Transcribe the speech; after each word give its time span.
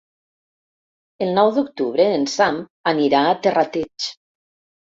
El 1.25 1.29
nou 1.41 1.51
d'octubre 1.59 2.09
en 2.15 2.27
Sam 2.37 2.59
anirà 2.95 3.23
a 3.35 3.39
Terrateig. 3.47 4.11